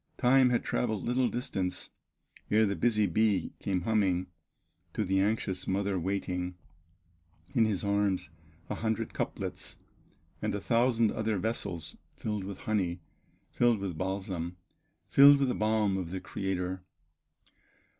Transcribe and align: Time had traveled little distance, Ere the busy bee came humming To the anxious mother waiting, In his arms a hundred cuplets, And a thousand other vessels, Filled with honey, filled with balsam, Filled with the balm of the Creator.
Time 0.17 0.49
had 0.49 0.63
traveled 0.63 1.03
little 1.03 1.29
distance, 1.29 1.91
Ere 2.49 2.65
the 2.65 2.75
busy 2.75 3.05
bee 3.05 3.53
came 3.59 3.81
humming 3.81 4.25
To 4.93 5.03
the 5.03 5.19
anxious 5.19 5.67
mother 5.67 5.99
waiting, 5.99 6.55
In 7.53 7.65
his 7.65 7.83
arms 7.83 8.31
a 8.67 8.73
hundred 8.73 9.13
cuplets, 9.13 9.77
And 10.41 10.55
a 10.55 10.59
thousand 10.59 11.11
other 11.11 11.37
vessels, 11.37 11.97
Filled 12.15 12.45
with 12.45 12.61
honey, 12.61 12.99
filled 13.51 13.77
with 13.77 13.95
balsam, 13.95 14.57
Filled 15.07 15.37
with 15.37 15.49
the 15.49 15.53
balm 15.53 15.97
of 15.97 16.09
the 16.09 16.19
Creator. 16.19 16.81